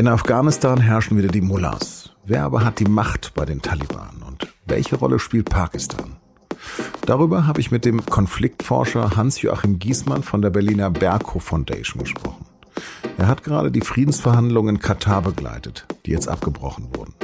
In 0.00 0.06
Afghanistan 0.06 0.80
herrschen 0.80 1.18
wieder 1.18 1.26
die 1.26 1.40
Mullahs. 1.40 2.12
Wer 2.24 2.44
aber 2.44 2.64
hat 2.64 2.78
die 2.78 2.84
Macht 2.84 3.34
bei 3.34 3.44
den 3.44 3.62
Taliban 3.62 4.22
und 4.24 4.46
welche 4.64 4.94
Rolle 4.94 5.18
spielt 5.18 5.50
Pakistan? 5.50 6.18
Darüber 7.04 7.48
habe 7.48 7.60
ich 7.60 7.72
mit 7.72 7.84
dem 7.84 8.06
Konfliktforscher 8.06 9.16
Hans-Joachim 9.16 9.80
Giesmann 9.80 10.22
von 10.22 10.40
der 10.40 10.50
Berliner 10.50 10.92
Berghof 10.92 11.42
Foundation 11.42 12.04
gesprochen. 12.04 12.46
Er 13.16 13.26
hat 13.26 13.42
gerade 13.42 13.72
die 13.72 13.80
Friedensverhandlungen 13.80 14.76
in 14.76 14.80
Katar 14.80 15.20
begleitet, 15.20 15.84
die 16.06 16.12
jetzt 16.12 16.28
abgebrochen 16.28 16.94
wurden. 16.94 17.14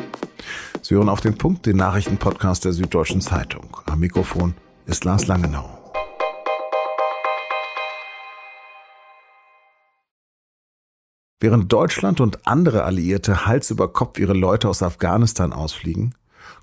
Sie 0.83 0.97
hören 0.97 1.09
auf 1.09 1.21
den 1.21 1.39
Punkt 1.39 1.67
den 1.67 1.77
Nachrichtenpodcast 1.77 2.65
der 2.65 2.73
Süddeutschen 2.73 3.21
Zeitung. 3.21 3.77
Am 3.87 4.01
Mikrofon 4.01 4.55
ist 4.87 5.05
Lars 5.05 5.29
Langenau. 5.29 5.84
Während 11.45 11.71
Deutschland 11.71 12.23
und 12.23 12.47
andere 12.47 12.85
Alliierte 12.85 13.45
Hals 13.45 13.71
über 13.71 13.93
Kopf 13.93 14.19
ihre 14.19 14.33
Leute 14.33 14.67
aus 14.67 14.83
Afghanistan 14.83 15.53
ausfliegen, 15.53 16.15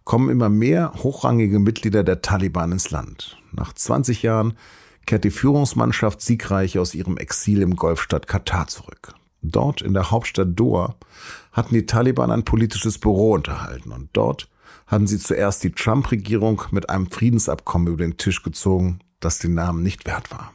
kommen 0.06 0.32
immer 0.32 0.50
mehr 0.50 0.92
hochrangige 1.04 1.60
Mitglieder 1.60 2.04
der 2.04 2.24
Taliban 2.24 2.72
ins 2.72 2.90
Land. 2.90 3.38
Nach 3.52 3.74
20 3.74 4.24
Jahren 4.24 4.58
kehrt 5.06 5.24
die 5.24 5.30
Führungsmannschaft 5.30 6.20
siegreich 6.20 6.80
aus 6.80 6.96
ihrem 6.96 7.18
Exil 7.18 7.62
im 7.62 7.76
Golfstadt 7.76 8.26
Katar 8.26 8.66
zurück. 8.70 9.14
Dort 9.44 9.84
in 9.84 9.94
der 9.94 10.10
Hauptstadt 10.10 10.60
Doha 10.60 10.96
hatten 11.52 11.76
die 11.76 11.86
Taliban 11.86 12.32
ein 12.32 12.44
politisches 12.44 12.98
Büro 12.98 13.34
unterhalten 13.34 13.92
und 13.92 14.10
dort 14.14 14.50
hatten 14.88 15.06
sie 15.06 15.20
zuerst 15.20 15.64
die 15.64 15.74
Trump-Regierung 15.74 16.64
mit 16.72 16.90
einem 16.90 17.06
Friedensabkommen 17.06 17.90
über 17.90 18.04
den 18.04 18.18
Tisch 18.18 18.42
gezogen, 18.42 18.98
das 19.20 19.38
den 19.38 19.54
Namen 19.54 19.84
nicht 19.84 20.08
wert 20.08 20.32
war. 20.32 20.52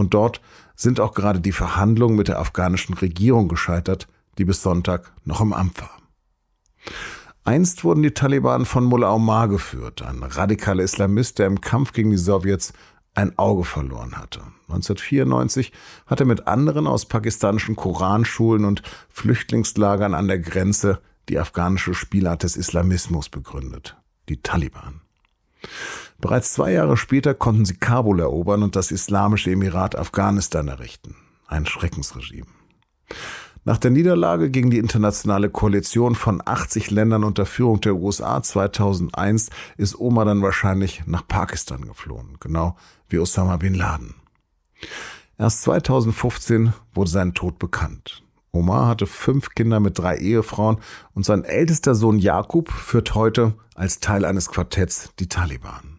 Und 0.00 0.14
dort 0.14 0.40
sind 0.76 0.98
auch 0.98 1.12
gerade 1.12 1.40
die 1.40 1.52
Verhandlungen 1.52 2.16
mit 2.16 2.28
der 2.28 2.38
afghanischen 2.38 2.94
Regierung 2.94 3.48
gescheitert, 3.48 4.08
die 4.38 4.46
bis 4.46 4.62
Sonntag 4.62 5.12
noch 5.26 5.42
im 5.42 5.52
Amt 5.52 5.78
war. 5.78 5.98
Einst 7.44 7.84
wurden 7.84 8.02
die 8.02 8.12
Taliban 8.12 8.64
von 8.64 8.84
Mullah 8.84 9.12
Omar 9.12 9.48
geführt, 9.48 10.00
ein 10.00 10.22
radikaler 10.22 10.84
Islamist, 10.84 11.38
der 11.38 11.48
im 11.48 11.60
Kampf 11.60 11.92
gegen 11.92 12.10
die 12.10 12.16
Sowjets 12.16 12.72
ein 13.12 13.38
Auge 13.38 13.64
verloren 13.64 14.16
hatte. 14.16 14.40
1994 14.68 15.70
hat 16.06 16.20
er 16.20 16.26
mit 16.26 16.46
anderen 16.46 16.86
aus 16.86 17.04
pakistanischen 17.04 17.76
Koranschulen 17.76 18.64
und 18.64 18.82
Flüchtlingslagern 19.10 20.14
an 20.14 20.28
der 20.28 20.38
Grenze 20.38 21.02
die 21.28 21.38
afghanische 21.38 21.92
Spielart 21.92 22.42
des 22.42 22.56
Islamismus 22.56 23.28
begründet, 23.28 23.98
die 24.30 24.40
Taliban. 24.40 25.02
Bereits 26.20 26.52
zwei 26.52 26.72
Jahre 26.72 26.96
später 26.96 27.34
konnten 27.34 27.64
sie 27.64 27.76
Kabul 27.76 28.20
erobern 28.20 28.62
und 28.62 28.76
das 28.76 28.90
Islamische 28.90 29.50
Emirat 29.50 29.96
Afghanistan 29.96 30.68
errichten. 30.68 31.16
Ein 31.46 31.66
Schreckensregime. 31.66 32.46
Nach 33.64 33.78
der 33.78 33.90
Niederlage 33.90 34.50
gegen 34.50 34.70
die 34.70 34.78
internationale 34.78 35.50
Koalition 35.50 36.14
von 36.14 36.42
80 36.44 36.90
Ländern 36.90 37.24
unter 37.24 37.44
Führung 37.44 37.80
der 37.80 37.94
USA 37.94 38.42
2001 38.42 39.50
ist 39.76 39.98
Omar 39.98 40.24
dann 40.24 40.42
wahrscheinlich 40.42 41.02
nach 41.06 41.26
Pakistan 41.26 41.86
geflohen, 41.86 42.36
genau 42.40 42.76
wie 43.08 43.18
Osama 43.18 43.58
bin 43.58 43.74
Laden. 43.74 44.14
Erst 45.36 45.62
2015 45.62 46.72
wurde 46.94 47.10
sein 47.10 47.34
Tod 47.34 47.58
bekannt. 47.58 48.22
Omar 48.52 48.88
hatte 48.88 49.06
fünf 49.06 49.50
Kinder 49.50 49.78
mit 49.78 49.98
drei 49.98 50.16
Ehefrauen 50.16 50.78
und 51.14 51.24
sein 51.24 51.44
ältester 51.44 51.94
Sohn 51.94 52.18
Jakub 52.18 52.70
führt 52.70 53.14
heute 53.14 53.54
als 53.74 54.00
Teil 54.00 54.24
eines 54.24 54.48
Quartetts 54.48 55.10
die 55.18 55.28
Taliban. 55.28 55.89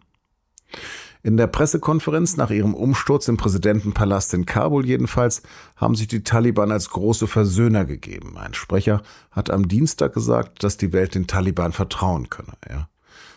In 1.23 1.37
der 1.37 1.45
Pressekonferenz 1.45 2.35
nach 2.37 2.49
ihrem 2.49 2.73
Umsturz 2.73 3.27
im 3.27 3.37
Präsidentenpalast 3.37 4.33
in 4.33 4.47
Kabul 4.47 4.87
jedenfalls 4.87 5.43
haben 5.75 5.93
sich 5.93 6.07
die 6.07 6.23
Taliban 6.23 6.71
als 6.71 6.89
große 6.89 7.27
Versöhner 7.27 7.85
gegeben. 7.85 8.37
Ein 8.39 8.55
Sprecher 8.55 9.03
hat 9.29 9.51
am 9.51 9.67
Dienstag 9.67 10.13
gesagt, 10.13 10.63
dass 10.63 10.77
die 10.77 10.93
Welt 10.93 11.13
den 11.13 11.27
Taliban 11.27 11.73
vertrauen 11.73 12.29
könne. 12.31 12.53
Er 12.61 12.89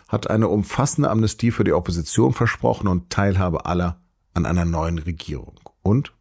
hat 0.07 0.29
eine 0.31 0.47
umfassende 0.47 1.11
Amnestie 1.11 1.51
für 1.51 1.63
die 1.63 1.73
Opposition 1.73 2.33
versprochen 2.33 2.87
und 2.87 3.11
Teilhabe 3.11 3.67
aller 3.67 3.99
an 4.33 4.47
einer 4.47 4.65
neuen 4.65 4.97
Regierung. 4.97 5.59
Und 5.83 6.11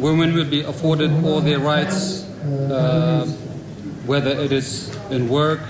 Women 0.00 0.34
will 0.34 0.44
be 0.44 0.66
afforded 0.66 1.10
all 1.24 1.42
their 1.42 1.58
rights, 1.58 2.24
uh, 2.70 3.26
whether 4.06 4.30
it 4.30 4.52
is 4.52 4.90
in 5.10 5.28
work 5.28 5.60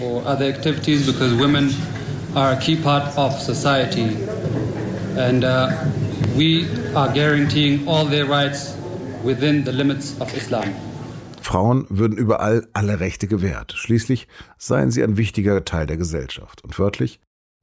or 0.00 0.22
other 0.26 0.46
activities, 0.46 1.06
because 1.06 1.34
women 1.34 1.70
are 2.34 2.52
a 2.52 2.56
key 2.56 2.76
part 2.76 3.16
of 3.18 3.32
society. 3.40 4.16
And 5.16 5.44
uh, 5.44 5.70
we 6.36 6.66
are 6.94 7.12
guaranteeing 7.12 7.86
all 7.88 8.06
their 8.06 8.26
rights 8.26 8.76
within 9.24 9.64
the 9.64 9.72
limits 9.72 10.20
of 10.20 10.34
Islam. 10.36 10.72
Frauen 11.40 11.86
würden 11.88 12.16
überall 12.16 12.66
alle 12.74 13.00
Rechte 13.00 13.26
gewährt. 13.26 13.72
Schließlich 13.72 14.28
seien 14.58 14.90
sie 14.90 15.02
ein 15.02 15.16
wichtiger 15.16 15.64
Teil 15.64 15.86
der 15.86 15.96
Gesellschaft. 15.96 16.62
Und 16.62 16.78
wörtlich, 16.78 17.20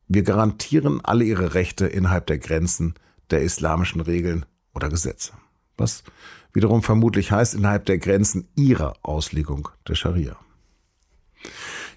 wir 0.07 0.23
garantieren 0.23 0.99
alle 1.03 1.23
ihre 1.23 1.53
Rechte 1.53 1.85
innerhalb 1.85 2.27
der 2.27 2.39
Grenzen 2.39 2.95
der 3.29 3.41
islamischen 3.41 4.01
Regeln 4.01 4.45
oder 4.73 4.89
Gesetze. 4.89 5.33
Was 5.77 6.03
wiederum 6.53 6.81
vermutlich 6.81 7.31
heißt 7.31 7.55
innerhalb 7.55 7.85
der 7.85 7.97
Grenzen 7.97 8.47
ihrer 8.55 8.93
Auslegung 9.03 9.69
der 9.87 9.95
Scharia. 9.95 10.37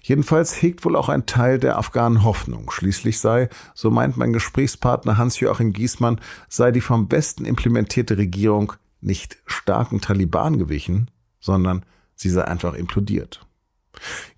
Jedenfalls 0.01 0.61
hegt 0.61 0.83
wohl 0.83 0.95
auch 0.95 1.09
ein 1.09 1.27
Teil 1.27 1.59
der 1.59 1.77
Afghanen 1.77 2.23
Hoffnung. 2.23 2.71
Schließlich 2.71 3.19
sei, 3.19 3.49
so 3.75 3.91
meint 3.91 4.17
mein 4.17 4.33
Gesprächspartner 4.33 5.17
Hans-Joachim 5.17 5.73
Giesmann, 5.73 6.19
sei 6.49 6.71
die 6.71 6.81
vom 6.81 7.07
Besten 7.07 7.45
implementierte 7.45 8.17
Regierung 8.17 8.73
nicht 8.99 9.37
starken 9.45 10.01
Taliban 10.01 10.57
gewichen, 10.57 11.11
sondern 11.39 11.85
sie 12.15 12.29
sei 12.29 12.43
einfach 12.43 12.73
implodiert. 12.73 13.45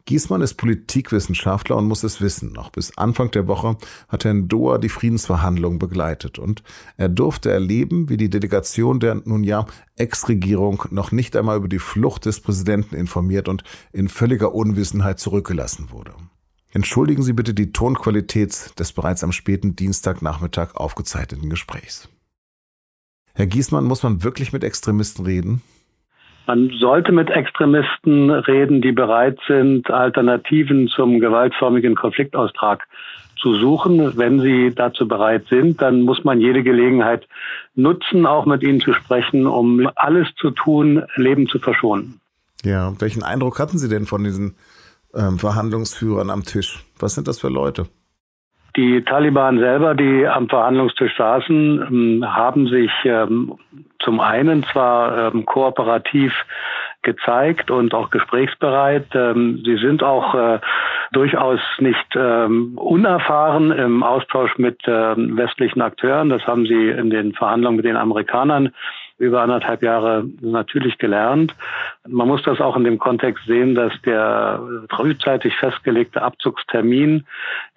Giesmann 0.06 0.42
ist 0.42 0.56
Politikwissenschaftler 0.56 1.78
und 1.78 1.88
muss 1.88 2.04
es 2.04 2.20
wissen. 2.22 2.52
Noch 2.52 2.70
bis 2.70 2.98
Anfang 2.98 3.32
der 3.32 3.48
Woche 3.48 3.78
hat 4.10 4.26
er 4.26 4.32
in 4.32 4.48
Doha 4.48 4.78
die 4.78 4.90
Friedensverhandlungen 4.90 5.80
begleitet 5.80 6.40
und 6.40 6.64
er 6.98 7.10
durfte 7.10 7.52
erleben, 7.52 8.10
wie 8.10 8.18
die 8.18 8.30
Delegation 8.30 9.00
der 9.00 9.16
nun 9.26 9.44
ja 9.44 9.66
Ex-Regierung 9.96 10.84
noch 10.92 11.12
nicht 11.12 11.36
einmal 11.36 11.58
über 11.58 11.70
die 11.70 11.80
Flucht 11.80 12.26
des 12.26 12.42
Präsidenten 12.42 12.96
informiert 12.96 13.48
und 13.48 13.64
in 13.92 14.10
völliger 14.10 14.54
Unwissenheit 14.54 15.20
zurückgelassen 15.20 15.92
wurde. 15.92 16.14
Entschuldigen 16.72 17.22
Sie 17.22 17.34
bitte 17.34 17.54
die 17.54 17.72
Tonqualität 17.72 18.78
des 18.80 18.94
bereits 18.94 19.24
am 19.24 19.32
späten 19.32 19.76
Dienstagnachmittag 19.76 20.76
aufgezeichneten 20.76 21.50
Gesprächs. 21.50 22.10
Herr 23.36 23.46
Giesmann, 23.48 23.86
muss 23.86 24.04
man 24.04 24.24
wirklich 24.24 24.54
mit 24.54 24.64
Extremisten 24.64 25.26
reden? 25.26 25.62
Man 26.46 26.72
sollte 26.78 27.12
mit 27.12 27.30
Extremisten 27.30 28.30
reden, 28.30 28.82
die 28.82 28.92
bereit 28.92 29.40
sind, 29.48 29.90
Alternativen 29.90 30.90
zum 30.90 31.20
gewaltförmigen 31.20 31.96
Konfliktaustrag 31.96 32.86
zu 33.42 33.56
suchen. 33.56 34.18
Wenn 34.18 34.40
sie 34.42 34.74
dazu 34.76 35.08
bereit 35.08 35.46
sind, 35.50 35.82
dann 35.82 36.02
muss 36.02 36.24
man 36.24 36.42
jede 36.42 36.64
Gelegenheit 36.64 37.28
nutzen, 37.76 38.26
auch 38.26 38.46
mit 38.46 38.62
ihnen 38.62 38.82
zu 38.82 38.94
sprechen, 38.94 39.48
um 39.48 39.90
alles 39.96 40.28
zu 40.36 40.52
tun, 40.52 41.04
Leben 41.16 41.48
zu 41.48 41.60
verschonen. 41.60 42.20
Ja, 42.64 42.94
welchen 43.00 43.24
Eindruck 43.24 43.60
hatten 43.60 43.78
Sie 43.78 43.90
denn 43.90 44.06
von 44.06 44.24
diesen 44.24 44.56
ähm, 45.14 45.40
Verhandlungsführern 45.40 46.30
am 46.30 46.44
Tisch? 46.44 46.84
Was 47.00 47.16
sind 47.16 47.28
das 47.28 47.40
für 47.40 47.50
Leute? 47.50 47.88
Die 48.76 49.04
Taliban 49.04 49.60
selber, 49.60 49.94
die 49.94 50.28
am 50.28 50.50
Verhandlungstisch 50.50 51.16
saßen, 51.16 51.88
ähm, 51.92 52.26
haben 52.36 52.68
sich 52.68 52.92
ähm, 53.04 53.54
zum 54.00 54.20
einen 54.20 54.64
zwar 54.64 55.34
ähm, 55.34 55.46
kooperativ 55.46 56.34
gezeigt 57.04 57.70
und 57.70 57.94
auch 57.94 58.10
gesprächsbereit. 58.12 59.08
Sie 59.12 59.78
sind 59.82 60.02
auch 60.04 60.34
äh, 60.36 60.60
durchaus 61.12 61.60
nicht 61.80 62.16
unerfahren 62.16 63.72
im 63.72 64.04
Austausch 64.04 64.58
mit 64.58 64.88
westlichen 64.88 65.82
Akteuren. 65.82 66.30
Das 66.30 66.48
haben 66.48 66.66
sie 66.66 66.92
in 66.92 67.10
den 67.10 67.34
Verhandlungen 67.34 67.76
mit 67.76 67.86
den 67.86 67.98
Amerikanern 67.98 68.72
über 69.18 69.42
anderthalb 69.42 69.84
Jahre 69.84 70.26
natürlich 70.42 70.98
gelernt. 70.98 71.56
Man 72.08 72.28
muss 72.28 72.44
das 72.44 72.60
auch 72.60 72.76
in 72.76 72.84
dem 72.84 73.00
Kontext 73.00 73.46
sehen, 73.46 73.76
dass 73.76 73.94
der 74.06 74.62
frühzeitig 74.90 75.56
festgelegte 75.56 76.22
Abzugstermin 76.22 77.26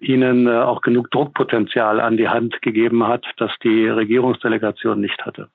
ihnen 0.01 0.47
äh, 0.47 0.59
auch 0.59 0.81
genug 0.81 1.11
Druckpotenzial 1.11 2.01
an 2.01 2.17
die 2.17 2.29
Hand 2.29 2.61
gegeben 2.63 3.07
hat, 3.07 3.25
das 3.37 3.51
die 3.63 3.87
Regierungsdelegation 3.87 5.01
nicht 5.01 5.25
hatte. 5.25 5.49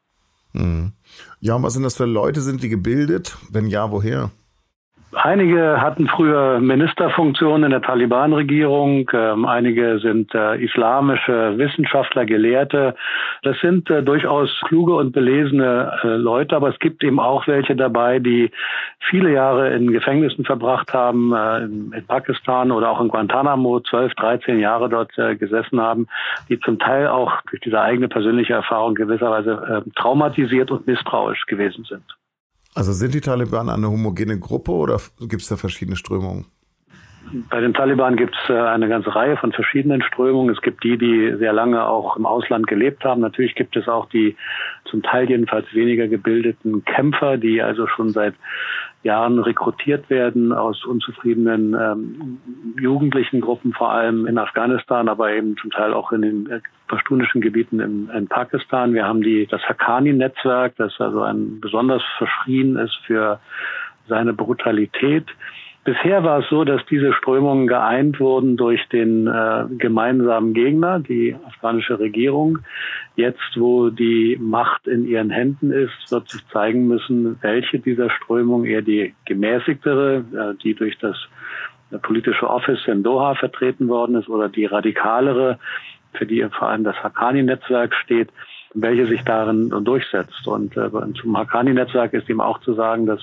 Mhm. 0.54 0.94
Ja, 1.40 1.56
und 1.56 1.64
was 1.64 1.74
sind 1.74 1.84
das 1.84 1.98
für 1.98 2.06
Leute? 2.06 2.42
Sind 2.42 2.62
die 2.64 2.70
gebildet? 2.70 3.38
Wenn 3.50 3.68
ja, 3.68 3.92
woher? 3.92 4.32
Einige 5.14 5.82
hatten 5.82 6.08
früher 6.08 6.62
Ministerfunktionen 6.62 7.66
in 7.66 7.72
der 7.72 7.82
Taliban-Regierung, 7.82 9.10
ähm, 9.12 9.46
einige 9.46 10.00
sind 10.00 10.34
äh, 10.34 10.56
islamische 10.64 11.58
Wissenschaftler, 11.58 12.26
Gelehrte. 12.26 12.96
Das 13.44 13.60
sind 13.60 13.90
äh, 13.90 14.04
durchaus 14.04 14.50
kluge 14.68 14.96
und 14.96 15.12
belesene 15.12 16.00
äh, 16.04 16.08
Leute, 16.16 16.56
aber 16.56 16.70
es 16.70 16.80
gibt 16.80 17.04
eben 17.04 17.20
auch 17.20 17.46
welche 17.48 17.76
dabei, 17.76 18.20
die 18.20 18.52
viele 19.00 19.34
Jahre 19.34 19.74
in 19.74 19.92
Gefängnissen 19.92 20.46
verbracht 20.46 20.94
haben, 20.94 21.34
äh, 21.34 21.66
in, 21.66 22.06
Pakistan 22.08 22.72
oder 22.72 22.90
auch 22.90 23.02
in 23.02 23.10
Guantanamo, 23.10 23.82
12, 23.82 24.14
13 24.14 24.60
Jahre 24.60 24.88
dort 24.88 25.18
äh, 25.18 25.36
gesessen 25.36 25.82
haben, 25.82 26.08
die 26.48 26.58
zum 26.62 26.80
Teil 26.80 27.08
auch 27.08 27.42
durch 27.50 27.62
diese 27.62 27.82
eigene 27.82 28.08
persönliche 28.08 28.54
Erfahrung 28.54 28.96
gewisserweise 28.96 29.84
äh, 29.86 29.90
traumatisiert 30.00 30.72
und 30.72 30.88
misstrauisch 30.88 31.46
gewesen 31.48 31.84
sind. 31.84 32.04
Also 32.74 32.94
sind 32.94 33.14
die 33.14 33.22
Taliban 33.22 33.70
eine 33.70 33.90
homogene 33.90 34.40
Gruppe 34.40 34.72
oder 34.72 35.00
gibt 35.20 35.42
es 35.42 35.50
da 35.50 35.58
verschiedene 35.58 35.98
Strömungen? 35.98 36.46
Bei 37.50 37.62
den 37.62 37.74
Taliban 37.74 38.18
gibt 38.18 38.36
es 38.36 38.50
äh, 38.50 38.54
eine 38.60 38.90
ganze 38.90 39.16
Reihe 39.16 39.38
von 39.38 39.52
verschiedenen 39.52 40.02
Strömungen. 40.02 40.54
Es 40.54 40.62
gibt 40.62 40.84
die, 40.84 40.98
die 40.98 41.36
sehr 41.38 41.54
lange 41.54 41.86
auch 41.86 42.18
im 42.18 42.26
Ausland 42.26 42.68
gelebt 42.68 43.06
haben. 43.06 43.22
Natürlich 43.22 43.56
gibt 43.56 43.76
es 43.76 43.88
auch 43.88 44.10
die 44.10 44.36
zum 44.86 45.04
Teil 45.04 45.30
jedenfalls 45.30 45.72
weniger 45.74 46.08
gebildeten 46.08 46.84
Kämpfer, 46.84 47.38
die 47.38 47.62
also 47.62 47.88
schon 47.88 48.10
seit 48.10 48.34
Jahren 49.04 49.40
rekrutiert 49.40 50.10
werden 50.10 50.54
aus 50.54 50.86
unzufriedenen 50.86 51.74
ähm, 51.74 52.38
jugendlichen 52.80 53.42
Gruppen, 53.42 53.74
vor 53.74 53.92
allem 53.92 54.28
in 54.28 54.38
Afghanistan, 54.38 55.10
aber 55.10 55.32
eben 55.32 55.58
zum 55.58 55.72
Teil 55.72 55.94
auch 55.94 56.12
in 56.12 56.22
den 56.22 56.50
äh, 56.50 56.60
pashtunischen 56.88 57.42
Gebieten 57.42 57.80
in, 57.80 58.10
in 58.10 58.28
Pakistan. 58.28 58.94
Wir 58.94 59.06
haben 59.06 59.22
die, 59.22 59.48
das 59.48 59.62
Haqqani-Netzwerk, 59.64 60.76
das 60.78 61.00
also 61.00 61.22
ein 61.24 61.60
besonders 61.60 62.04
verschrien 62.18 62.76
ist 62.76 62.96
für 63.08 63.40
seine 64.08 64.34
Brutalität. 64.34 65.26
Bisher 65.84 66.24
war 66.24 66.40
es 66.40 66.50
so, 66.50 66.64
dass 66.64 66.86
diese 66.86 67.12
Strömungen 67.14 67.66
geeint 67.66 68.20
wurden 68.20 68.56
durch 68.56 68.88
den 68.90 69.26
äh, 69.26 69.66
gemeinsamen 69.80 70.54
Gegner, 70.54 71.00
die 71.00 71.36
afghanische 71.48 72.00
Regierung. 72.00 72.60
Jetzt, 73.16 73.56
wo 73.56 73.90
die 73.90 74.38
Macht 74.40 74.86
in 74.86 75.08
ihren 75.08 75.32
Händen 75.32 75.72
ist, 75.72 76.12
wird 76.12 76.30
sich 76.30 76.48
zeigen 76.50 76.88
müssen, 76.88 77.42
welche 77.42 77.80
dieser 77.80 78.12
Strömungen 78.12 78.66
eher 78.68 78.84
die 78.84 79.16
gemäßigtere, 79.26 80.24
äh, 80.34 80.62
die 80.64 80.76
durch 80.76 81.00
das 81.00 81.18
politische 82.04 82.48
Office 82.48 82.88
in 82.88 83.02
Doha 83.02 83.34
vertreten 83.34 83.88
worden 83.88 84.16
ist, 84.16 84.30
oder 84.30 84.50
die 84.50 84.66
radikalere, 84.66 85.58
für 86.14 86.28
die 86.28 86.46
vor 86.52 86.70
allem 86.70 86.84
das 86.84 86.96
Haqqani-Netzwerk 87.04 87.96
steht, 87.96 88.30
welche 88.76 89.08
sich 89.08 89.24
darin 89.24 89.70
durchsetzt. 89.84 90.48
Und 90.48 90.78
äh, 90.78 90.90
zum 91.20 91.38
Haqqani-Netzwerk 91.38 92.14
ist 92.14 92.30
ihm 92.30 92.40
auch 92.40 92.60
zu 92.60 92.76
sagen, 92.76 93.08
dass 93.08 93.22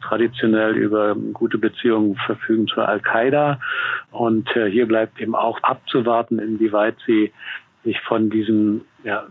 traditionell 0.00 0.76
über 0.76 1.14
gute 1.32 1.58
Beziehungen 1.58 2.16
verfügen 2.26 2.66
zur 2.66 2.88
Al-Qaida. 2.88 3.60
Und 4.10 4.48
äh, 4.56 4.70
hier 4.70 4.86
bleibt 4.86 5.20
eben 5.20 5.34
auch 5.34 5.62
abzuwarten, 5.62 6.38
inwieweit 6.38 6.96
sie 7.06 7.32
sich 7.84 8.00
von 8.00 8.30
diesen 8.30 8.82
ja, 9.04 9.26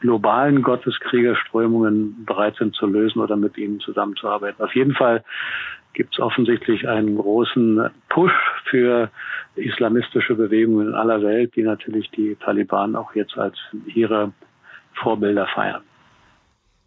globalen 0.00 0.62
Gotteskriegerströmungen 0.62 2.24
bereit 2.24 2.56
sind 2.56 2.74
zu 2.74 2.86
lösen 2.86 3.20
oder 3.20 3.36
mit 3.36 3.58
ihnen 3.58 3.80
zusammenzuarbeiten. 3.80 4.64
Auf 4.64 4.74
jeden 4.74 4.94
Fall 4.94 5.24
gibt 5.92 6.14
es 6.14 6.20
offensichtlich 6.20 6.88
einen 6.88 7.16
großen 7.16 7.90
Push 8.08 8.32
für 8.70 9.10
islamistische 9.56 10.34
Bewegungen 10.34 10.88
in 10.88 10.94
aller 10.94 11.22
Welt, 11.22 11.56
die 11.56 11.62
natürlich 11.62 12.10
die 12.10 12.36
Taliban 12.36 12.94
auch 12.94 13.14
jetzt 13.14 13.36
als 13.36 13.56
ihre 13.86 14.32
Vorbilder 14.94 15.46
feiern. 15.48 15.82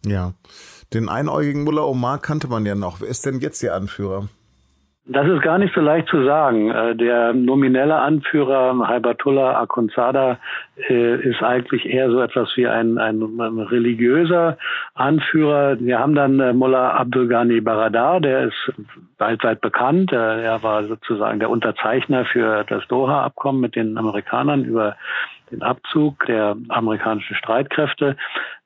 Ja, 0.06 0.33
den 0.93 1.09
einäugigen 1.09 1.63
Mullah 1.63 1.83
Omar 1.83 2.19
kannte 2.19 2.47
man 2.47 2.65
ja 2.65 2.75
noch. 2.75 3.01
Wer 3.01 3.07
ist 3.07 3.25
denn 3.25 3.39
jetzt 3.39 3.63
Ihr 3.63 3.73
Anführer? 3.73 4.27
Das 5.05 5.27
ist 5.27 5.41
gar 5.41 5.57
nicht 5.57 5.73
so 5.73 5.81
leicht 5.81 6.07
zu 6.09 6.23
sagen. 6.23 6.69
Äh, 6.69 6.95
der 6.95 7.33
nominelle 7.33 7.95
Anführer 7.95 8.88
Haibatullah 8.88 9.59
Akhundzada 9.59 10.38
äh, 10.89 11.15
ist 11.27 11.41
eigentlich 11.41 11.88
eher 11.88 12.11
so 12.11 12.21
etwas 12.21 12.55
wie 12.55 12.67
ein, 12.67 12.99
ein, 12.99 13.21
ein 13.21 13.59
religiöser 13.59 14.57
Anführer. 14.93 15.79
Wir 15.79 15.97
haben 15.97 16.13
dann 16.13 16.39
äh, 16.39 16.53
Mullah 16.53 16.91
Abdul 16.91 17.27
Ghani 17.27 17.61
Baradar, 17.61 18.21
der 18.21 18.49
ist 18.49 18.71
weltweit 19.17 19.59
bekannt. 19.61 20.11
Er 20.11 20.61
war 20.61 20.83
sozusagen 20.85 21.39
der 21.39 21.49
Unterzeichner 21.49 22.25
für 22.25 22.63
das 22.63 22.88
Doha-Abkommen 22.88 23.59
mit 23.59 23.75
den 23.75 23.97
Amerikanern 23.97 24.63
über 24.63 24.95
den 25.51 25.62
Abzug 25.62 26.25
der 26.25 26.56
amerikanischen 26.69 27.36
Streitkräfte. 27.36 28.15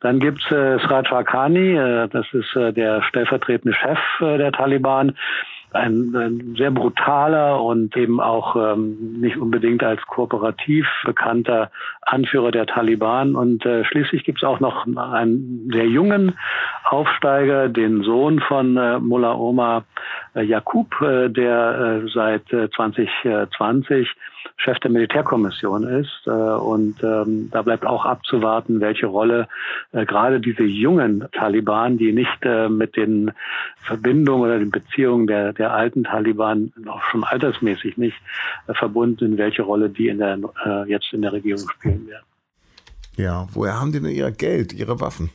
Dann 0.02 0.20
gibt's 0.20 0.50
äh, 0.52 0.80
Sraj 0.80 1.10
Haqqani, 1.10 1.76
äh, 1.76 2.08
das 2.08 2.26
ist 2.34 2.56
äh, 2.56 2.72
der 2.74 3.02
stellvertretende 3.04 3.76
Chef 3.76 4.00
äh, 4.22 4.38
der 4.38 4.52
Taliban 4.52 5.16
ein, 5.76 6.16
ein 6.16 6.56
sehr 6.58 6.72
brutaler 6.72 7.62
und 7.62 7.96
eben 7.98 8.20
auch 8.20 8.56
ähm, 8.56 9.20
nicht 9.20 9.38
unbedingt 9.38 9.84
als 9.84 10.02
kooperativ 10.04 10.88
bekannter 11.04 11.70
Anführer 12.02 12.52
der 12.52 12.66
Taliban. 12.66 13.36
Und 13.36 13.66
äh, 13.66 13.84
schließlich 13.84 14.24
gibt 14.24 14.40
es 14.40 14.44
auch 14.44 14.60
noch 14.60 14.86
einen 14.86 15.70
sehr 15.72 15.88
jungen 15.88 16.38
Aufsteiger, 16.86 17.68
den 17.68 18.04
Sohn 18.04 18.40
von 18.40 18.78
äh, 18.78 19.00
Mullah 19.00 19.36
Omar 19.36 19.84
äh, 20.34 20.44
Jakub, 20.44 21.02
äh, 21.02 21.30
der 21.30 22.02
äh, 22.06 22.10
seit 22.14 22.52
äh, 22.54 22.70
2020 22.70 24.10
Chef 24.57 24.80
der 24.80 24.92
Militärkommission 24.92 25.83
ist. 25.83 26.21
Äh, 26.25 26.30
und 26.30 27.03
ähm, 27.03 27.50
da 27.51 27.62
bleibt 27.62 27.86
auch 27.86 28.06
abzuwarten, 28.06 28.80
welche 28.80 29.07
Rolle 29.07 29.47
äh, 29.92 30.06
gerade 30.06 30.39
diese 30.39 30.63
jungen 30.63 31.27
Taliban, 31.31 31.97
die 31.97 32.13
nicht 32.13 32.39
äh, 32.42 32.69
mit 32.69 32.95
den 32.95 33.31
Verbindungen 33.81 34.44
oder 34.44 34.59
den 34.59 34.71
Beziehungen 34.71 35.27
der, 35.27 35.53
der 35.53 35.74
alten 35.74 36.03
Taliban 36.03 36.74
auch 36.88 37.03
schon 37.12 37.24
altersmäßig 37.24 37.97
nicht 37.97 38.18
verbunden 38.74 39.18
sind, 39.19 39.38
welche 39.38 39.62
Rolle 39.62 39.89
die 39.89 40.07
in 40.07 40.18
der, 40.18 40.39
jetzt 40.88 41.13
in 41.13 41.21
der 41.21 41.33
Regierung 41.33 41.69
spielen 41.69 42.07
werden. 42.07 42.25
Ja, 43.15 43.48
woher 43.51 43.80
haben 43.80 43.91
die 43.91 44.01
denn 44.01 44.12
ihr 44.12 44.31
Geld, 44.31 44.74
ihre 44.74 45.00
Waffen? 45.00 45.30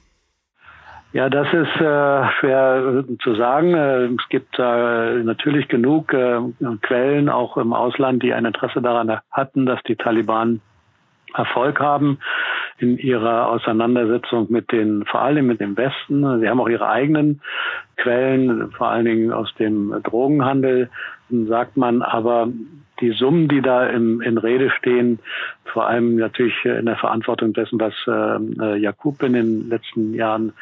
Ja, 1.12 1.28
das 1.28 1.48
ist 1.48 1.76
äh, 1.80 2.30
schwer 2.38 3.04
zu 3.20 3.34
sagen. 3.34 3.74
Äh, 3.74 4.04
es 4.06 4.28
gibt 4.28 4.56
äh, 4.58 5.22
natürlich 5.24 5.66
genug 5.66 6.12
äh, 6.12 6.38
Quellen 6.82 7.28
auch 7.28 7.56
im 7.56 7.72
Ausland, 7.72 8.22
die 8.22 8.32
ein 8.32 8.44
Interesse 8.44 8.80
daran 8.80 9.18
hatten, 9.30 9.66
dass 9.66 9.82
die 9.84 9.96
Taliban 9.96 10.60
Erfolg 11.34 11.80
haben 11.80 12.18
in 12.78 12.98
ihrer 12.98 13.48
Auseinandersetzung 13.48 14.46
mit 14.50 14.72
den, 14.72 15.04
vor 15.04 15.22
allem 15.22 15.46
mit 15.46 15.60
dem 15.60 15.76
Westen. 15.76 16.40
Sie 16.40 16.48
haben 16.48 16.60
auch 16.60 16.68
ihre 16.68 16.88
eigenen 16.88 17.40
Quellen, 17.96 18.70
vor 18.72 18.88
allen 18.88 19.04
Dingen 19.04 19.32
aus 19.32 19.52
dem 19.54 19.94
Drogenhandel, 20.02 20.90
sagt 21.28 21.76
man. 21.76 22.02
Aber 22.02 22.48
die 23.00 23.12
Summen, 23.12 23.49
die 23.49 23.62
da 23.62 23.87
im, 23.87 24.20
in 24.20 24.38
Rede 24.38 24.70
stehen, 24.79 25.19
vor 25.64 25.87
allem 25.87 26.17
natürlich 26.17 26.55
in 26.64 26.87
der 26.87 26.97
Verantwortung 26.97 27.52
dessen, 27.52 27.81
was 27.81 27.94
äh, 28.06 28.76
Jakub 28.76 29.23
in 29.23 29.32
den 29.32 29.69
letzten 29.69 30.14
Jahren 30.14 30.52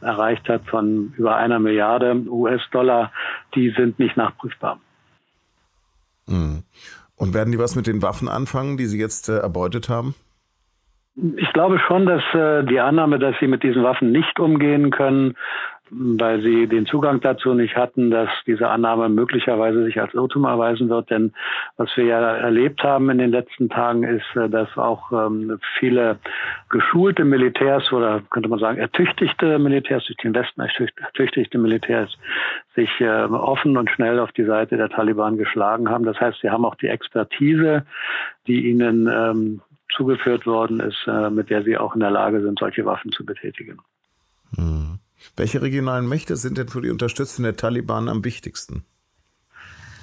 erreicht 0.00 0.48
hat, 0.48 0.64
von 0.66 1.14
über 1.16 1.36
einer 1.36 1.58
Milliarde 1.58 2.14
US-Dollar, 2.28 3.12
die 3.54 3.70
sind 3.70 3.98
nicht 3.98 4.16
nachprüfbar. 4.16 4.80
Mhm. 6.26 6.62
Und 7.16 7.34
werden 7.34 7.50
die 7.50 7.58
was 7.58 7.74
mit 7.74 7.86
den 7.86 8.00
Waffen 8.02 8.28
anfangen, 8.28 8.76
die 8.76 8.86
sie 8.86 8.98
jetzt 8.98 9.28
äh, 9.28 9.38
erbeutet 9.38 9.88
haben? 9.88 10.14
Ich 11.36 11.52
glaube 11.52 11.80
schon, 11.80 12.06
dass 12.06 12.22
äh, 12.32 12.62
die 12.64 12.78
Annahme, 12.78 13.18
dass 13.18 13.34
sie 13.40 13.48
mit 13.48 13.64
diesen 13.64 13.82
Waffen 13.82 14.12
nicht 14.12 14.38
umgehen 14.38 14.92
können, 14.92 15.34
weil 15.90 16.42
sie 16.42 16.66
den 16.66 16.86
Zugang 16.86 17.20
dazu 17.20 17.54
nicht 17.54 17.76
hatten, 17.76 18.10
dass 18.10 18.28
diese 18.46 18.68
Annahme 18.68 19.08
möglicherweise 19.08 19.84
sich 19.84 20.00
als 20.00 20.14
Irrtum 20.14 20.44
erweisen 20.44 20.88
wird. 20.88 21.10
Denn 21.10 21.32
was 21.76 21.96
wir 21.96 22.04
ja 22.04 22.36
erlebt 22.36 22.82
haben 22.82 23.10
in 23.10 23.18
den 23.18 23.30
letzten 23.30 23.68
Tagen 23.68 24.02
ist, 24.04 24.36
äh, 24.36 24.48
dass 24.48 24.76
auch 24.76 25.12
ähm, 25.12 25.58
viele 25.78 26.18
geschulte 26.70 27.24
Militärs 27.24 27.92
oder 27.92 28.22
könnte 28.30 28.48
man 28.48 28.58
sagen 28.58 28.78
ertüchtigte 28.78 29.58
Militärs, 29.58 30.04
durch 30.06 30.18
den 30.18 30.34
Westen 30.34 30.60
ertüchtigte 30.60 31.58
Militärs 31.58 32.16
sich 32.74 33.00
äh, 33.00 33.24
offen 33.24 33.76
und 33.76 33.90
schnell 33.90 34.18
auf 34.18 34.32
die 34.32 34.44
Seite 34.44 34.76
der 34.76 34.88
Taliban 34.88 35.36
geschlagen 35.36 35.88
haben. 35.88 36.04
Das 36.04 36.20
heißt, 36.20 36.40
sie 36.40 36.50
haben 36.50 36.64
auch 36.64 36.76
die 36.76 36.88
Expertise, 36.88 37.84
die 38.46 38.68
ihnen 38.68 39.06
ähm, 39.06 39.60
zugeführt 39.94 40.46
worden 40.46 40.80
ist, 40.80 41.06
äh, 41.06 41.30
mit 41.30 41.50
der 41.50 41.62
sie 41.62 41.76
auch 41.76 41.94
in 41.94 42.00
der 42.00 42.10
Lage 42.10 42.40
sind, 42.40 42.58
solche 42.58 42.84
Waffen 42.84 43.10
zu 43.12 43.24
betätigen. 43.24 43.78
Mhm. 44.56 44.98
Welche 45.36 45.62
regionalen 45.62 46.08
Mächte 46.08 46.36
sind 46.36 46.58
denn 46.58 46.68
für 46.68 46.82
die 46.82 46.90
Unterstützung 46.90 47.44
der 47.44 47.56
Taliban 47.56 48.08
am 48.08 48.24
wichtigsten? 48.24 48.84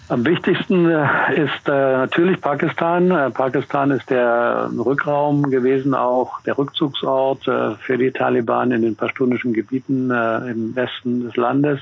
Am 0.08 0.24
wichtigsten 0.24 0.88
äh, 0.88 1.46
ist 1.46 1.68
äh, 1.68 1.72
natürlich 1.72 2.40
Pakistan. 2.40 3.10
Äh, 3.10 3.32
Pakistan 3.32 3.90
ist 3.90 4.08
der 4.12 4.70
Rückraum 4.78 5.50
gewesen, 5.50 5.96
auch 5.96 6.42
der 6.42 6.60
Rückzugsort 6.60 7.48
äh, 7.48 7.74
für 7.78 7.98
die 7.98 8.12
Taliban 8.12 8.72
in 8.72 8.84
den 8.84 8.96
pashtunischen 8.96 9.54
Gebieten 9.54 10.12
äh, 10.12 10.52
im 10.52 10.76
Westen 10.76 11.22
des 11.22 11.36
Landes. 11.36 11.80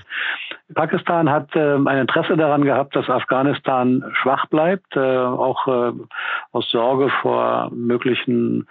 Pakistan 0.74 1.30
hat 1.30 1.50
ähm, 1.56 1.88
ein 1.88 2.00
Interesse 2.00 2.38
daran 2.38 2.64
gehabt, 2.64 2.96
dass 2.96 3.10
Afghanistan 3.10 4.04
schwach 4.14 4.46
bleibt, 4.48 4.96
äh, 4.96 5.00
auch 5.00 5.68
aus 6.52 6.70
Sorge 6.70 7.10
vor 7.22 7.70
möglichen 7.74 8.68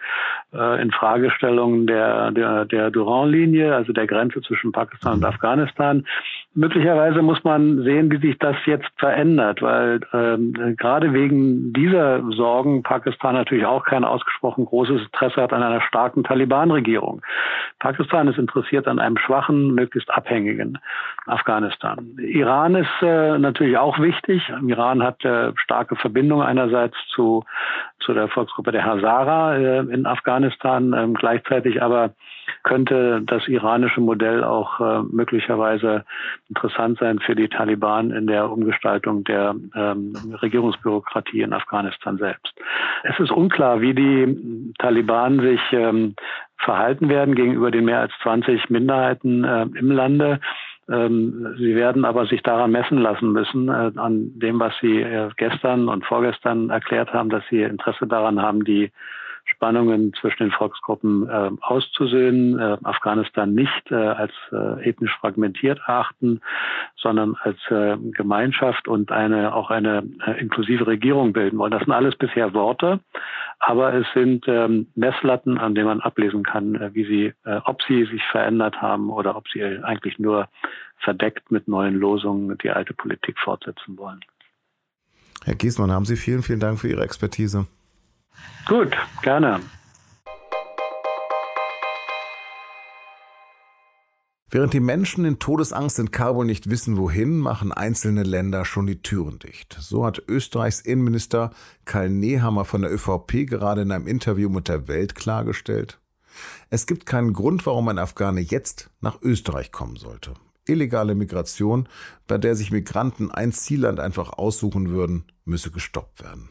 Infragestellungen 0.52 1.86
der, 1.86 2.30
der, 2.30 2.66
der 2.66 2.90
Durand-Linie, 2.90 3.74
also 3.74 3.92
der 3.94 4.06
Grenze 4.06 4.42
zwischen 4.42 4.70
Pakistan 4.70 5.14
und 5.14 5.24
Afghanistan. 5.24 6.06
Möglicherweise 6.54 7.22
muss 7.22 7.42
man 7.44 7.82
sehen, 7.82 8.10
wie 8.10 8.18
sich 8.18 8.38
das 8.38 8.56
jetzt 8.66 8.90
verändert, 8.96 9.62
weil 9.62 10.00
ähm, 10.12 10.76
gerade 10.76 11.14
wegen 11.14 11.72
dieser 11.72 12.22
Sorgen 12.32 12.82
Pakistan 12.82 13.34
natürlich 13.34 13.64
auch 13.64 13.84
kein 13.84 14.04
ausgesprochen 14.04 14.66
großes 14.66 15.00
Interesse 15.00 15.40
hat 15.40 15.54
an 15.54 15.62
einer 15.62 15.80
starken 15.80 16.24
Taliban-Regierung. 16.24 17.22
Pakistan 17.78 18.28
ist 18.28 18.38
interessiert 18.38 18.86
an 18.86 18.98
einem 18.98 19.16
schwachen, 19.16 19.74
möglichst 19.74 20.10
abhängigen 20.10 20.78
Afghanistan. 21.26 22.18
Iran 22.18 22.74
ist 22.74 23.02
äh, 23.02 23.38
natürlich 23.38 23.78
auch 23.78 23.98
wichtig. 23.98 24.42
Iran 24.66 25.02
hat 25.02 25.24
äh, 25.24 25.52
starke 25.56 25.96
Verbindungen 25.96 26.46
einerseits 26.46 26.96
zu 27.14 27.44
zu 28.04 28.14
der 28.14 28.28
Volksgruppe 28.28 28.72
der 28.72 28.84
Hazara 28.84 29.56
äh, 29.56 29.78
in 29.80 30.06
Afghanistan. 30.06 30.92
Ähm, 30.92 31.14
gleichzeitig 31.14 31.82
aber 31.82 32.14
könnte 32.62 33.22
das 33.24 33.46
iranische 33.48 34.00
Modell 34.00 34.44
auch 34.44 34.80
äh, 34.80 35.02
möglicherweise 35.10 36.04
interessant 36.48 36.98
sein 36.98 37.18
für 37.18 37.34
die 37.34 37.48
Taliban 37.48 38.10
in 38.10 38.26
der 38.26 38.50
Umgestaltung 38.50 39.24
der 39.24 39.54
ähm, 39.74 40.14
Regierungsbürokratie 40.42 41.42
in 41.42 41.52
Afghanistan 41.52 42.18
selbst. 42.18 42.54
Es 43.04 43.18
ist 43.18 43.30
unklar, 43.30 43.80
wie 43.80 43.94
die 43.94 44.72
Taliban 44.78 45.40
sich 45.40 45.60
ähm, 45.72 46.14
verhalten 46.58 47.08
werden 47.08 47.34
gegenüber 47.34 47.70
den 47.70 47.84
mehr 47.84 48.00
als 48.00 48.12
20 48.22 48.70
Minderheiten 48.70 49.44
äh, 49.44 49.62
im 49.62 49.90
Lande. 49.90 50.40
Ähm, 50.92 51.54
sie 51.58 51.74
werden 51.74 52.04
aber 52.04 52.26
sich 52.26 52.42
daran 52.42 52.72
messen 52.72 52.98
lassen 52.98 53.32
müssen, 53.32 53.68
äh, 53.68 53.92
an 53.96 54.38
dem, 54.38 54.60
was 54.60 54.74
Sie 54.82 55.00
äh, 55.00 55.30
gestern 55.36 55.88
und 55.88 56.04
vorgestern 56.04 56.68
erklärt 56.68 57.12
haben, 57.14 57.30
dass 57.30 57.42
Sie 57.48 57.62
Interesse 57.62 58.06
daran 58.06 58.42
haben, 58.42 58.64
die 58.64 58.90
Spannungen 59.44 60.12
zwischen 60.20 60.44
den 60.44 60.50
Volksgruppen 60.52 61.28
äh, 61.28 61.50
auszusöhnen, 61.60 62.58
äh, 62.58 62.76
Afghanistan 62.82 63.54
nicht 63.54 63.90
äh, 63.90 63.94
als 63.94 64.32
äh, 64.50 64.88
ethnisch 64.88 65.14
fragmentiert 65.20 65.78
erachten, 65.86 66.40
sondern 66.96 67.36
als 67.42 67.58
äh, 67.70 67.96
Gemeinschaft 68.12 68.88
und 68.88 69.12
eine 69.12 69.54
auch 69.54 69.70
eine 69.70 70.04
äh, 70.26 70.40
inklusive 70.40 70.86
Regierung 70.86 71.32
bilden 71.32 71.58
wollen. 71.58 71.72
Das 71.72 71.82
sind 71.82 71.92
alles 71.92 72.16
bisher 72.16 72.54
Worte, 72.54 73.00
aber 73.58 73.94
es 73.94 74.06
sind 74.14 74.46
ähm, 74.48 74.88
Messlatten, 74.94 75.58
an 75.58 75.74
denen 75.74 75.86
man 75.86 76.00
ablesen 76.00 76.42
kann, 76.42 76.74
äh, 76.74 76.94
wie 76.94 77.04
sie, 77.04 77.32
äh, 77.44 77.60
ob 77.64 77.82
sie 77.82 78.04
sich 78.06 78.22
verändert 78.30 78.80
haben 78.80 79.10
oder 79.10 79.36
ob 79.36 79.48
sie 79.48 79.62
eigentlich 79.62 80.18
nur 80.18 80.48
verdeckt 80.98 81.50
mit 81.50 81.68
neuen 81.68 81.94
Losungen 81.94 82.56
die 82.58 82.70
alte 82.70 82.94
Politik 82.94 83.38
fortsetzen 83.38 83.98
wollen. 83.98 84.20
Herr 85.44 85.56
Giesmann, 85.56 85.90
haben 85.90 86.04
Sie 86.04 86.16
vielen, 86.16 86.42
vielen 86.42 86.60
Dank 86.60 86.78
für 86.78 86.88
Ihre 86.88 87.02
Expertise. 87.02 87.66
Gut, 88.66 88.96
gerne. 89.22 89.60
Während 94.54 94.74
die 94.74 94.80
Menschen 94.80 95.24
in 95.24 95.38
Todesangst 95.38 95.98
in 95.98 96.10
Kabul 96.10 96.44
nicht 96.44 96.68
wissen, 96.68 96.98
wohin, 96.98 97.38
machen 97.38 97.72
einzelne 97.72 98.22
Länder 98.22 98.66
schon 98.66 98.86
die 98.86 99.00
Türen 99.00 99.38
dicht. 99.38 99.78
So 99.80 100.04
hat 100.04 100.22
Österreichs 100.28 100.80
Innenminister 100.80 101.52
Karl 101.86 102.10
Nehammer 102.10 102.66
von 102.66 102.82
der 102.82 102.92
ÖVP 102.92 103.46
gerade 103.46 103.80
in 103.80 103.90
einem 103.90 104.06
Interview 104.06 104.50
mit 104.50 104.68
der 104.68 104.88
Welt 104.88 105.14
klargestellt. 105.14 106.00
Es 106.68 106.86
gibt 106.86 107.06
keinen 107.06 107.32
Grund, 107.32 107.64
warum 107.64 107.88
ein 107.88 107.98
Afghane 107.98 108.42
jetzt 108.42 108.90
nach 109.00 109.22
Österreich 109.22 109.72
kommen 109.72 109.96
sollte. 109.96 110.34
Illegale 110.66 111.14
Migration, 111.14 111.88
bei 112.26 112.36
der 112.36 112.54
sich 112.54 112.70
Migranten 112.70 113.30
ein 113.30 113.52
Zielland 113.52 114.00
einfach 114.00 114.34
aussuchen 114.34 114.90
würden, 114.90 115.24
müsse 115.46 115.70
gestoppt 115.70 116.22
werden. 116.22 116.50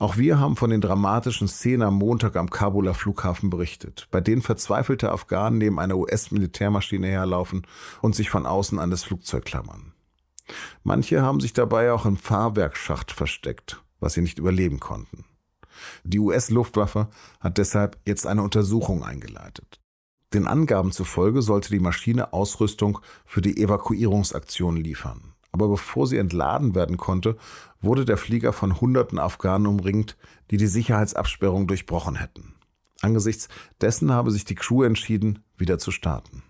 Auch 0.00 0.16
wir 0.16 0.40
haben 0.40 0.56
von 0.56 0.70
den 0.70 0.80
dramatischen 0.80 1.46
Szenen 1.46 1.82
am 1.82 1.96
Montag 1.96 2.34
am 2.34 2.48
Kabuler 2.48 2.94
Flughafen 2.94 3.50
berichtet, 3.50 4.08
bei 4.10 4.22
denen 4.22 4.40
verzweifelte 4.40 5.12
Afghanen 5.12 5.58
neben 5.58 5.78
einer 5.78 5.98
US-Militärmaschine 5.98 7.06
herlaufen 7.06 7.66
und 8.00 8.14
sich 8.14 8.30
von 8.30 8.46
außen 8.46 8.78
an 8.78 8.90
das 8.90 9.04
Flugzeug 9.04 9.44
klammern. 9.44 9.92
Manche 10.84 11.20
haben 11.20 11.40
sich 11.40 11.52
dabei 11.52 11.92
auch 11.92 12.06
im 12.06 12.16
Fahrwerksschacht 12.16 13.12
versteckt, 13.12 13.82
was 14.00 14.14
sie 14.14 14.22
nicht 14.22 14.38
überleben 14.38 14.80
konnten. 14.80 15.26
Die 16.02 16.18
US-Luftwaffe 16.18 17.08
hat 17.38 17.58
deshalb 17.58 17.98
jetzt 18.06 18.26
eine 18.26 18.42
Untersuchung 18.42 19.04
eingeleitet. 19.04 19.82
Den 20.32 20.46
Angaben 20.46 20.92
zufolge 20.92 21.42
sollte 21.42 21.68
die 21.68 21.78
Maschine 21.78 22.32
Ausrüstung 22.32 23.00
für 23.26 23.42
die 23.42 23.62
Evakuierungsaktion 23.62 24.78
liefern 24.78 25.34
aber 25.52 25.68
bevor 25.68 26.06
sie 26.06 26.18
entladen 26.18 26.74
werden 26.74 26.96
konnte, 26.96 27.36
wurde 27.80 28.04
der 28.04 28.16
Flieger 28.16 28.52
von 28.52 28.80
hunderten 28.80 29.18
Afghanen 29.18 29.66
umringt, 29.66 30.16
die 30.50 30.56
die 30.56 30.66
Sicherheitsabsperrung 30.66 31.66
durchbrochen 31.66 32.16
hätten. 32.16 32.54
Angesichts 33.02 33.48
dessen 33.80 34.12
habe 34.12 34.30
sich 34.30 34.44
die 34.44 34.54
Crew 34.54 34.82
entschieden, 34.82 35.44
wieder 35.56 35.78
zu 35.78 35.90
starten. 35.90 36.42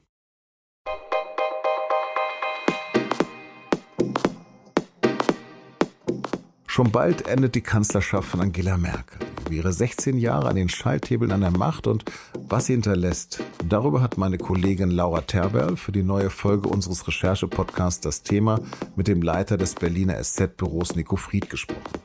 Schon 6.66 6.92
bald 6.92 7.26
endet 7.26 7.56
die 7.56 7.60
Kanzlerschaft 7.60 8.28
von 8.28 8.40
Angela 8.40 8.76
Merkel. 8.76 9.18
Ihre 9.50 9.72
16 9.72 10.16
Jahre 10.18 10.48
an 10.48 10.56
den 10.56 10.68
Schalthebeln 10.68 11.32
an 11.32 11.40
der 11.40 11.50
Macht 11.50 11.86
und 11.86 12.04
was 12.50 12.66
sie 12.66 12.72
hinterlässt, 12.72 13.42
darüber 13.68 14.02
hat 14.02 14.18
meine 14.18 14.36
Kollegin 14.36 14.90
Laura 14.90 15.20
Terberl 15.20 15.76
für 15.76 15.92
die 15.92 16.02
neue 16.02 16.30
Folge 16.30 16.68
unseres 16.68 17.06
Recherche-Podcasts 17.06 18.00
das 18.00 18.24
Thema 18.24 18.58
mit 18.96 19.06
dem 19.06 19.22
Leiter 19.22 19.56
des 19.56 19.76
Berliner 19.76 20.20
SZ-Büros 20.20 20.96
Nico 20.96 21.14
Fried 21.14 21.48
gesprochen. 21.48 22.00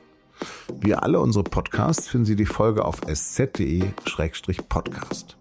Wie 0.79 0.93
alle 0.93 1.19
unsere 1.19 1.43
Podcasts 1.43 2.07
finden 2.07 2.25
Sie 2.25 2.35
die 2.35 2.45
Folge 2.45 2.85
auf 2.85 3.01
sz.de-podcast. 3.07 5.35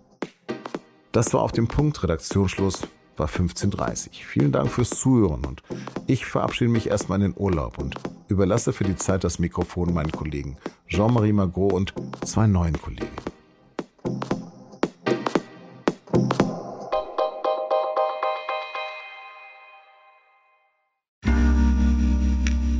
Das 1.13 1.35
war 1.35 1.43
auf 1.43 1.53
dem 1.53 1.69
Punkt 1.69 2.03
Redaktionsschluss 2.03 2.89
war 3.17 3.29
15.30 3.29 4.07
Uhr. 4.07 4.13
Vielen 4.27 4.53
Dank 4.53 4.71
fürs 4.71 4.91
Zuhören 4.91 5.45
und 5.45 5.63
ich 6.07 6.25
verabschiede 6.25 6.71
mich 6.71 6.89
erstmal 6.89 7.21
in 7.21 7.33
den 7.33 7.41
Urlaub 7.41 7.79
und 7.79 7.97
überlasse 8.29 8.73
für 8.73 8.85
die 8.85 8.97
Zeit 8.97 9.23
das 9.23 9.39
Mikrofon 9.39 9.93
meinen 9.93 10.13
Kollegen 10.13 10.57
Jean-Marie 10.89 11.33
Magro 11.33 11.69
und 11.69 11.93
zwei 12.25 12.47
neuen 12.47 12.81
Kollegen. 12.81 13.11